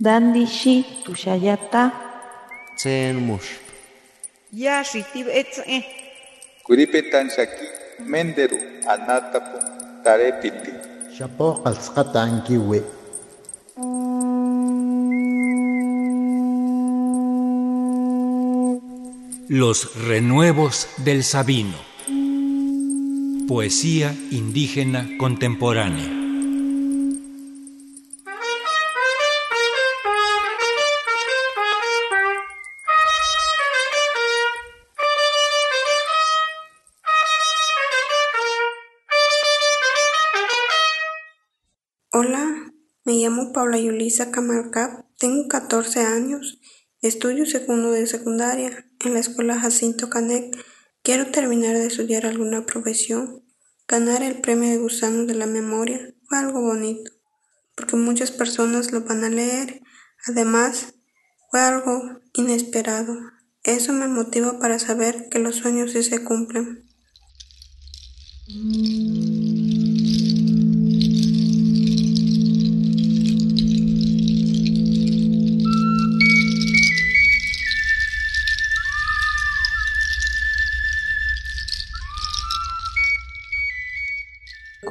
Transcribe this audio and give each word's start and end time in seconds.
Dandishi 0.00 0.84
tushayata. 1.04 1.92
Tsen 2.76 3.16
mush. 3.22 3.62
Yashitib 4.52 5.28
etze. 5.30 5.84
Kuripetan 6.66 7.30
shaki 7.30 7.66
menderu 8.10 8.58
anatapu 8.90 9.58
tarepiti. 10.02 10.72
Shapo 11.14 11.62
qalsqata 11.62 12.22
ankiwi. 12.26 12.82
Los 19.48 19.94
renuevos 20.08 20.88
del 21.04 21.22
Sabino. 21.22 21.78
Poesía 23.46 24.12
indígena 24.32 25.06
contemporánea. 25.18 26.23
Me 43.04 43.14
llamo 43.14 43.52
Paula 43.52 43.78
Yulisa 43.78 44.30
Camarcap, 44.30 45.04
tengo 45.18 45.46
14 45.46 46.00
años, 46.00 46.58
estudio 47.02 47.44
segundo 47.44 47.90
de 47.90 48.06
secundaria 48.06 48.86
en 49.04 49.12
la 49.12 49.20
escuela 49.20 49.60
Jacinto 49.60 50.08
Canek. 50.08 50.56
Quiero 51.02 51.30
terminar 51.30 51.76
de 51.76 51.86
estudiar 51.86 52.24
alguna 52.24 52.64
profesión. 52.64 53.44
Ganar 53.86 54.22
el 54.22 54.40
premio 54.40 54.70
de 54.70 54.78
gusano 54.78 55.26
de 55.26 55.34
la 55.34 55.46
memoria 55.46 56.14
fue 56.26 56.38
algo 56.38 56.62
bonito, 56.62 57.12
porque 57.76 57.96
muchas 57.96 58.30
personas 58.30 58.90
lo 58.90 59.02
van 59.02 59.22
a 59.22 59.28
leer. 59.28 59.82
Además, 60.26 60.94
fue 61.50 61.60
algo 61.60 62.20
inesperado. 62.32 63.18
Eso 63.64 63.92
me 63.92 64.08
motiva 64.08 64.58
para 64.58 64.78
saber 64.78 65.28
que 65.30 65.38
los 65.38 65.56
sueños 65.56 65.92
sí 65.92 66.02
se 66.02 66.24
cumplen. 66.24 66.88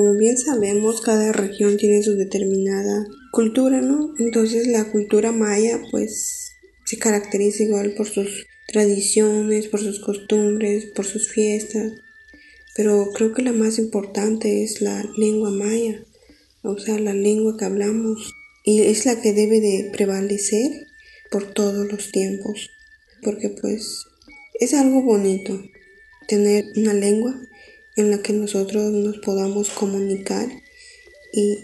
Como 0.00 0.14
bien 0.14 0.38
sabemos, 0.38 1.02
cada 1.02 1.30
región 1.30 1.76
tiene 1.76 2.02
su 2.02 2.16
determinada 2.16 3.06
cultura, 3.32 3.82
¿no? 3.82 4.14
Entonces 4.16 4.66
la 4.66 4.90
cultura 4.90 5.30
maya 5.30 5.78
pues 5.90 6.52
se 6.86 6.96
caracteriza 6.96 7.64
igual 7.64 7.92
por 7.92 8.08
sus 8.08 8.46
tradiciones, 8.66 9.68
por 9.68 9.80
sus 9.80 10.00
costumbres, 10.00 10.86
por 10.86 11.04
sus 11.04 11.28
fiestas, 11.30 11.92
pero 12.74 13.10
creo 13.12 13.34
que 13.34 13.42
la 13.42 13.52
más 13.52 13.78
importante 13.78 14.64
es 14.64 14.80
la 14.80 15.04
lengua 15.18 15.50
maya, 15.50 16.02
o 16.62 16.78
sea, 16.78 16.98
la 16.98 17.12
lengua 17.12 17.58
que 17.58 17.66
hablamos. 17.66 18.32
Y 18.64 18.80
es 18.80 19.04
la 19.04 19.20
que 19.20 19.34
debe 19.34 19.60
de 19.60 19.90
prevalecer 19.92 20.86
por 21.30 21.52
todos 21.52 21.92
los 21.92 22.10
tiempos, 22.10 22.70
porque 23.22 23.50
pues 23.50 24.06
es 24.60 24.72
algo 24.72 25.02
bonito 25.02 25.62
tener 26.26 26.64
una 26.76 26.94
lengua 26.94 27.38
en 27.96 28.10
la 28.10 28.22
que 28.22 28.32
nosotros 28.32 28.92
nos 28.92 29.18
podamos 29.18 29.70
comunicar 29.70 30.48
y 31.32 31.58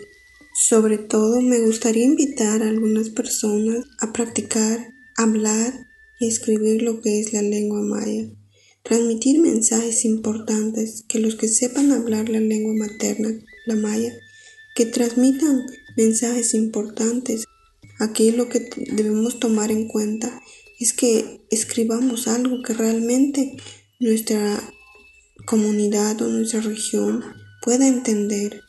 sobre 0.69 0.99
todo 0.99 1.43
me 1.43 1.61
gustaría 1.61 2.05
invitar 2.05 2.63
a 2.63 2.69
algunas 2.69 3.11
personas 3.11 3.85
a 4.01 4.13
practicar, 4.13 4.95
hablar 5.17 5.87
y 6.19 6.29
escribir 6.29 6.83
lo 6.83 7.01
que 7.03 7.21
es 7.21 7.33
la 7.33 7.43
lengua 7.43 7.83
maya, 7.83 8.31
transmitir 8.83 9.41
mensajes 9.41 10.05
importantes, 10.05 11.05
que 11.09 11.19
los 11.19 11.35
que 11.35 11.49
sepan 11.49 11.93
hablar 11.93 12.29
la 12.29 12.41
lengua 12.41 12.73
materna, 12.75 13.39
la 13.67 13.77
maya, 13.77 14.15
que 14.75 14.87
transmitan 14.87 15.61
mensajes 15.97 16.55
importantes. 16.55 17.45
Aquí 17.99 18.31
lo 18.31 18.49
que 18.49 18.69
debemos 18.93 19.41
tomar 19.41 19.71
en 19.71 19.89
cuenta 19.89 20.41
es 20.79 20.93
que 20.93 21.41
escribamos 21.51 22.29
algo 22.29 22.63
que 22.63 22.75
realmente 22.75 23.57
nuestra 23.99 24.63
comunidad 25.47 26.21
o 26.21 26.29
nuestra 26.29 26.61
región 26.61 27.25
pueda 27.63 27.89
entender, 27.89 28.63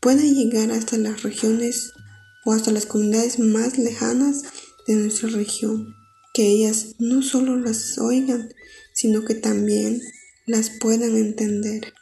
pueda 0.00 0.22
llegar 0.22 0.70
hasta 0.70 0.98
las 0.98 1.22
regiones 1.22 1.92
o 2.44 2.52
hasta 2.52 2.70
las 2.70 2.84
comunidades 2.84 3.38
más 3.38 3.78
lejanas 3.78 4.42
de 4.86 4.94
nuestra 4.96 5.30
región, 5.30 5.94
que 6.34 6.46
ellas 6.46 6.96
no 6.98 7.22
solo 7.22 7.56
las 7.56 7.98
oigan, 7.98 8.50
sino 8.92 9.24
que 9.24 9.34
también 9.34 10.02
las 10.46 10.68
puedan 10.68 11.16
entender. 11.16 11.94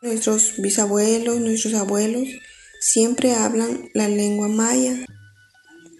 Nuestros 0.00 0.54
bisabuelos, 0.58 1.40
nuestros 1.40 1.74
abuelos 1.74 2.28
siempre 2.80 3.34
hablan 3.34 3.90
la 3.94 4.08
lengua 4.08 4.48
maya. 4.48 5.04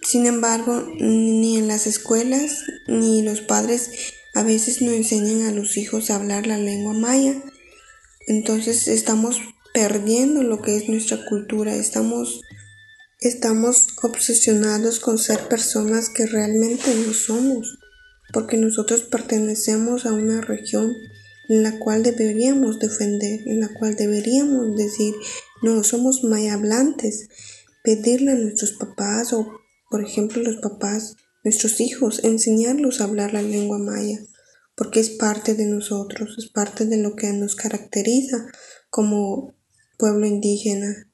Sin 0.01 0.25
embargo, 0.25 0.87
ni 0.99 1.57
en 1.57 1.67
las 1.67 1.85
escuelas 1.85 2.63
ni 2.87 3.21
los 3.21 3.41
padres 3.41 3.91
a 4.39 4.43
veces 4.43 4.81
no 4.81 4.93
enseñan 4.93 5.47
a 5.47 5.51
los 5.51 5.75
hijos 5.75 6.09
a 6.09 6.15
hablar 6.15 6.47
la 6.47 6.57
lengua 6.57 6.93
maya. 6.93 7.43
Entonces 8.25 8.87
estamos 8.87 9.41
perdiendo 9.73 10.43
lo 10.43 10.61
que 10.61 10.77
es 10.77 10.87
nuestra 10.87 11.25
cultura, 11.25 11.75
estamos, 11.75 12.39
estamos 13.19 13.87
obsesionados 14.01 15.01
con 15.01 15.17
ser 15.17 15.49
personas 15.49 16.07
que 16.09 16.25
realmente 16.25 16.95
no 17.05 17.13
somos, 17.13 17.79
porque 18.31 18.55
nosotros 18.55 19.01
pertenecemos 19.01 20.05
a 20.05 20.13
una 20.13 20.39
región 20.39 20.95
en 21.49 21.61
la 21.61 21.77
cual 21.77 22.01
deberíamos 22.01 22.79
defender, 22.79 23.41
en 23.45 23.59
la 23.59 23.67
cual 23.73 23.97
deberíamos 23.97 24.77
decir, 24.77 25.15
no, 25.61 25.83
somos 25.83 26.23
maya 26.23 26.53
hablantes, 26.53 27.27
pedirle 27.83 28.31
a 28.31 28.35
nuestros 28.35 28.71
papás 28.71 29.33
o, 29.33 29.59
por 29.89 30.01
ejemplo, 30.01 30.41
los 30.41 30.61
papás 30.61 31.17
nuestros 31.43 31.79
hijos, 31.79 32.23
enseñarlos 32.23 33.01
a 33.01 33.05
hablar 33.05 33.33
la 33.33 33.41
lengua 33.41 33.77
maya, 33.77 34.19
porque 34.79 35.01
es 35.01 35.09
parte 35.09 35.55
de 35.55 35.65
nosotros, 35.65 36.35
es 36.37 36.47
parte 36.47 36.85
de 36.85 37.03
lo 37.03 37.13
que 37.17 37.33
nos 37.33 37.57
caracteriza 37.57 38.47
como 38.89 39.53
pueblo 39.97 40.25
indígena. 40.25 41.11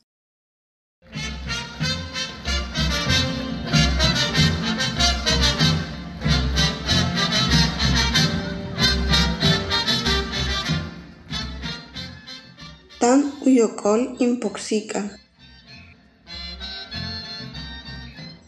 Tan 12.99 13.33
uyokol 13.43 14.15
impoxica. 14.19 15.17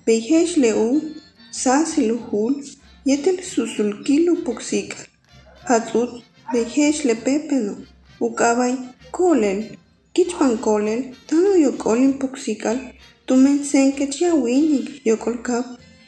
Beijesh 0.06 0.58
leu 0.58 1.02
sasiluhul 1.50 2.77
Yetel 3.08 3.38
susul 3.42 4.04
kilu 4.06 4.34
puxica. 4.46 4.98
Azuz 5.76 6.10
yetelsusulquilupoxical, 6.52 7.06
le 7.08 7.16
pepeno. 7.16 7.74
ucabay 8.20 8.74
colel, 9.12 9.60
quichpan 10.14 10.58
colel, 10.58 11.02
tano 11.28 11.56
yo 11.56 11.72
yocolin 11.72 12.14
poxical, 12.20 12.78
tumen 13.26 13.64
sen 13.64 13.94
quechiawinic 13.98 14.88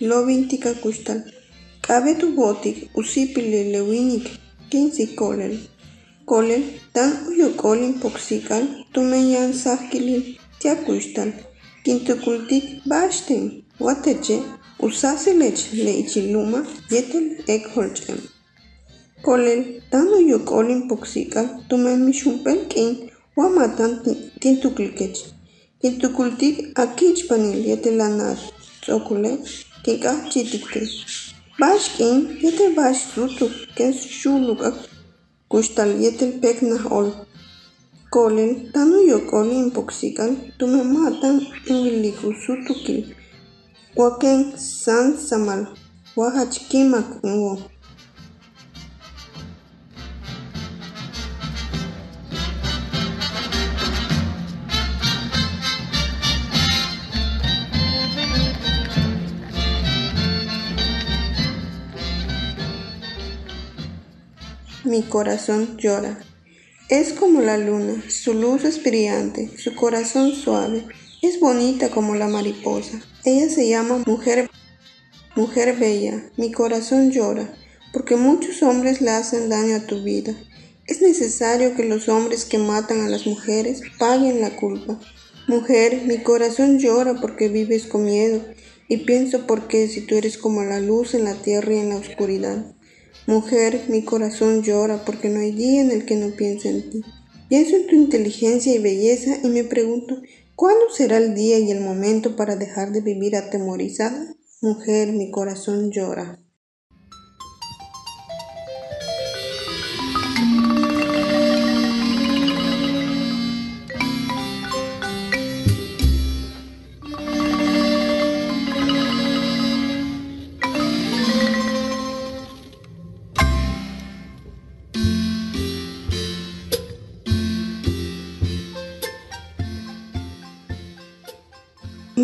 Lo 0.01 0.25
vintica 0.25 0.73
custal. 0.73 1.19
cabe 1.81 2.15
tu 2.15 2.35
botic, 2.35 2.77
usipile 2.93 3.71
le 3.71 3.81
usipililewinic, 3.81 4.25
quince 4.69 5.15
colel, 5.15 5.53
colel, 6.25 6.63
tan 6.91 7.09
uyocolin 7.29 7.93
poxical, 8.01 8.63
tumen 8.93 9.29
yan 9.29 9.53
sahkilil. 9.53 10.37
Tia 10.59 10.75
custal. 10.75 11.29
sahquilin 11.31 11.31
tiacuxtal, 11.31 11.33
quintucultic 11.83 12.63
baxten, 12.85 13.63
guateche, 13.79 14.58
Ուսասի 14.87 15.31
մեջ 15.35 15.61
լեիչի 15.85 16.21
լումը 16.33 16.59
եթել 16.93 17.25
եկ 17.51 17.65
հոլջեմ։ 17.71 18.19
Կոլել 19.25 19.63
դանույու 19.95 20.37
կոլին 20.51 20.79
պոքսիկա 20.91 21.43
տումեն 21.73 22.05
միշումպել 22.09 22.61
կեին 22.73 22.93
ուամատան 23.41 23.97
տինտուկլկեջ։ 24.45 25.19
Տինտուկլտիկ 25.83 26.63
ակիչ 26.85 27.17
բանիլ 27.33 27.67
եթելանար 27.71 28.47
ծոքուլե 28.87 29.33
կիկա 29.89 30.15
չիտիկտի։ 30.31 30.85
Բաշ 31.59 31.91
կեին 31.99 32.25
եթել 32.47 32.73
բաշ 32.79 33.05
զուտուկ 33.11 33.61
կեզ 33.83 34.09
շուլուկակ 34.15 34.81
կուշտալ 35.55 35.95
եթել 36.07 36.35
պեքնահ 36.47 36.91
օլ։ 37.01 37.15
Կոլել 38.15 38.57
դանույու 38.79 39.23
կոլին 39.35 39.71
պոքսիկան 39.75 40.43
տումեն 40.61 40.93
մատան 40.97 41.47
ունգլիկ 41.75 42.27
ուսուտուկիլ 42.33 43.07
wakin 43.99 44.57
san 44.57 45.17
samal. 45.17 45.67
Waha 46.15 46.49
chikimak 46.49 47.21
Mi 64.85 65.03
corazón 65.03 65.75
llora. 65.77 66.17
Es 66.87 67.11
como 67.11 67.41
la 67.41 67.57
luna, 67.57 68.01
su 68.09 68.33
luz 68.33 68.63
es 68.63 68.81
brillante, 68.81 69.51
su 69.57 69.75
corazón 69.75 70.31
suave, 70.33 70.87
es 71.21 71.39
bonita 71.39 71.89
como 71.89 72.15
la 72.15 72.27
mariposa. 72.27 73.01
Ella 73.25 73.49
se 73.49 73.67
llama 73.67 74.03
mujer, 74.05 74.49
mujer 75.35 75.77
bella, 75.77 76.29
mi 76.37 76.51
corazón 76.51 77.11
llora, 77.11 77.53
porque 77.91 78.15
muchos 78.15 78.63
hombres 78.63 79.01
le 79.01 79.11
hacen 79.11 79.49
daño 79.49 79.75
a 79.75 79.85
tu 79.85 80.03
vida. 80.03 80.33
Es 80.87 81.01
necesario 81.01 81.75
que 81.75 81.83
los 81.83 82.09
hombres 82.09 82.45
que 82.45 82.57
matan 82.57 83.01
a 83.01 83.09
las 83.09 83.27
mujeres 83.27 83.81
paguen 83.97 84.41
la 84.41 84.55
culpa. 84.55 84.99
Mujer, 85.47 86.03
mi 86.05 86.19
corazón 86.19 86.79
llora 86.79 87.19
porque 87.21 87.49
vives 87.49 87.85
con 87.85 88.05
miedo 88.05 88.41
y 88.87 88.97
pienso 88.97 89.45
por 89.45 89.67
qué 89.67 89.87
si 89.87 90.01
tú 90.01 90.15
eres 90.15 90.37
como 90.37 90.63
la 90.63 90.79
luz 90.79 91.13
en 91.13 91.25
la 91.25 91.35
tierra 91.35 91.73
y 91.73 91.79
en 91.79 91.89
la 91.89 91.97
oscuridad. 91.97 92.75
Mujer, 93.27 93.83
mi 93.89 94.03
corazón 94.03 94.63
llora 94.63 95.05
porque 95.05 95.29
no 95.29 95.41
hay 95.41 95.51
día 95.51 95.81
en 95.81 95.91
el 95.91 96.05
que 96.05 96.15
no 96.15 96.31
piense 96.35 96.69
en 96.69 96.89
ti. 96.89 97.01
Pienso 97.49 97.75
en 97.75 97.87
tu 97.87 97.95
inteligencia 97.95 98.73
y 98.73 98.79
belleza 98.79 99.37
y 99.43 99.47
me 99.47 99.63
pregunto, 99.63 100.21
¿cuándo 100.59 100.89
será 100.89 101.15
el 101.15 101.35
día 101.35 101.57
y 101.57 101.71
el 101.71 101.79
momento 101.79 102.35
para 102.35 102.57
dejar 102.57 102.91
de 102.91 102.99
vivir 102.99 103.37
atemorizada? 103.37 104.35
Mujer, 104.59 105.13
mi 105.13 105.31
corazón 105.31 105.89
llora. 105.89 106.37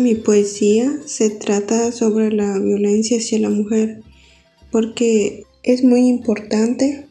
Mi 0.06 0.14
poesía 0.14 1.00
se 1.04 1.30
trata 1.30 1.90
sobre 1.90 2.30
la 2.30 2.60
violencia 2.60 3.18
hacia 3.18 3.40
la 3.40 3.50
mujer 3.50 4.02
porque 4.70 5.42
es 5.64 5.82
muy 5.82 6.06
importante 6.06 7.08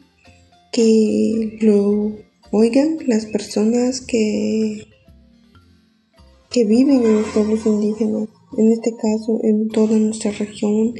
que 0.72 1.58
lo 1.60 2.16
oigan 2.52 2.96
las 3.06 3.26
personas 3.26 4.00
que, 4.00 4.86
que 6.50 6.64
viven 6.64 7.04
en 7.04 7.16
los 7.16 7.26
pueblos 7.34 7.66
indígenas, 7.66 8.30
en 8.56 8.72
este 8.72 8.92
caso 8.92 9.40
en 9.42 9.68
toda 9.68 9.98
nuestra 9.98 10.30
región, 10.30 10.94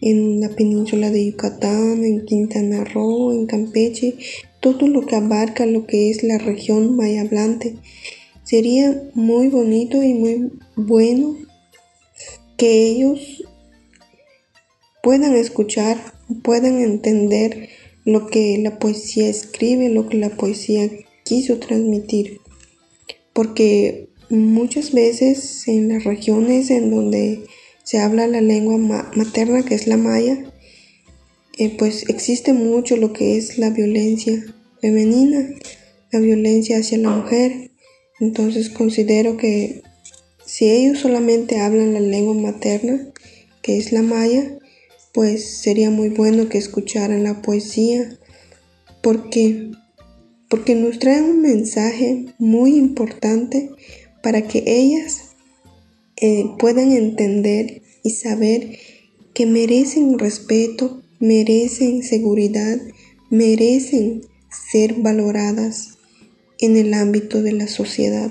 en 0.00 0.40
la 0.40 0.48
península 0.50 1.10
de 1.10 1.26
Yucatán, 1.26 2.04
en 2.04 2.24
Quintana 2.24 2.84
Roo, 2.84 3.32
en 3.32 3.46
Campeche, 3.46 4.14
todo 4.60 4.86
lo 4.86 5.04
que 5.06 5.16
abarca 5.16 5.66
lo 5.66 5.88
que 5.88 6.08
es 6.08 6.22
la 6.22 6.38
región 6.38 6.94
maya 6.94 7.22
hablante. 7.22 7.78
Sería 8.44 9.10
muy 9.14 9.48
bonito 9.48 10.02
y 10.02 10.14
muy 10.14 10.52
bueno 10.76 11.36
que 12.56 12.88
ellos 12.88 13.44
puedan 15.02 15.34
escuchar, 15.34 15.98
puedan 16.42 16.80
entender 16.80 17.68
lo 18.04 18.26
que 18.26 18.58
la 18.58 18.78
poesía 18.78 19.28
escribe, 19.28 19.88
lo 19.88 20.08
que 20.08 20.16
la 20.16 20.30
poesía 20.30 20.90
quiso 21.24 21.58
transmitir. 21.58 22.40
Porque 23.32 24.08
muchas 24.28 24.92
veces 24.92 25.66
en 25.68 25.88
las 25.88 26.04
regiones 26.04 26.70
en 26.70 26.90
donde 26.90 27.44
se 27.84 27.98
habla 27.98 28.26
la 28.26 28.40
lengua 28.40 28.78
materna, 28.78 29.64
que 29.64 29.74
es 29.74 29.86
la 29.86 29.96
maya, 29.96 30.52
eh, 31.58 31.74
pues 31.76 32.08
existe 32.08 32.52
mucho 32.52 32.96
lo 32.96 33.12
que 33.12 33.36
es 33.36 33.58
la 33.58 33.70
violencia 33.70 34.42
femenina, 34.80 35.50
la 36.10 36.20
violencia 36.20 36.78
hacia 36.78 36.98
la 36.98 37.10
mujer, 37.10 37.71
entonces 38.22 38.70
considero 38.70 39.36
que 39.36 39.82
si 40.46 40.70
ellos 40.70 41.00
solamente 41.00 41.58
hablan 41.58 41.92
la 41.92 41.98
lengua 41.98 42.34
materna, 42.34 43.12
que 43.62 43.76
es 43.78 43.90
la 43.90 44.02
maya, 44.02 44.58
pues 45.12 45.58
sería 45.58 45.90
muy 45.90 46.08
bueno 46.08 46.48
que 46.48 46.56
escucharan 46.56 47.24
la 47.24 47.42
poesía, 47.42 48.16
porque 49.02 49.72
porque 50.48 50.76
nos 50.76 51.00
traen 51.00 51.24
un 51.24 51.40
mensaje 51.40 52.26
muy 52.38 52.76
importante 52.76 53.70
para 54.22 54.46
que 54.46 54.62
ellas 54.66 55.34
eh, 56.16 56.44
puedan 56.60 56.92
entender 56.92 57.82
y 58.04 58.10
saber 58.10 58.78
que 59.34 59.46
merecen 59.46 60.16
respeto, 60.16 61.02
merecen 61.18 62.04
seguridad, 62.04 62.78
merecen 63.30 64.22
ser 64.70 64.94
valoradas 64.94 65.91
en 66.62 66.76
el 66.76 66.94
ámbito 66.94 67.42
de 67.42 67.52
la 67.52 67.66
sociedad. 67.66 68.30